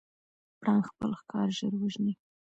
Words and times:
پړانګ 0.59 0.83
خپل 0.91 1.11
ښکار 1.19 1.47
ژر 1.57 1.73
وژني. 1.77 2.13